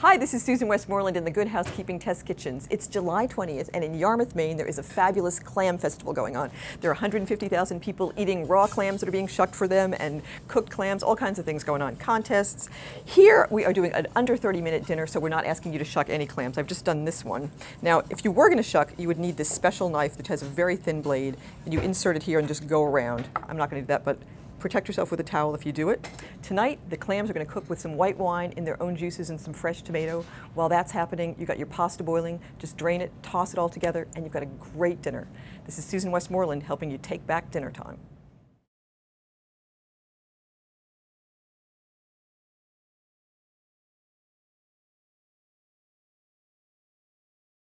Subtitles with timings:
[0.00, 2.66] Hi, this is Susan Westmoreland in the Good Housekeeping Test Kitchens.
[2.70, 6.50] It's July 20th, and in Yarmouth, Maine, there is a fabulous clam festival going on.
[6.80, 10.70] There are 150,000 people eating raw clams that are being shucked for them and cooked
[10.70, 12.70] clams, all kinds of things going on, contests.
[13.04, 15.84] Here, we are doing an under 30 minute dinner, so we're not asking you to
[15.84, 16.56] shuck any clams.
[16.56, 17.50] I've just done this one.
[17.82, 20.40] Now, if you were going to shuck, you would need this special knife that has
[20.40, 21.36] a very thin blade,
[21.66, 23.28] and you insert it here and just go around.
[23.46, 24.16] I'm not going to do that, but
[24.60, 26.06] Protect yourself with a towel if you do it.
[26.42, 29.30] Tonight, the clams are going to cook with some white wine in their own juices
[29.30, 30.22] and some fresh tomato.
[30.52, 32.38] While that's happening, you've got your pasta boiling.
[32.58, 35.26] Just drain it, toss it all together, and you've got a great dinner.
[35.64, 37.96] This is Susan Westmoreland helping you take back dinner time.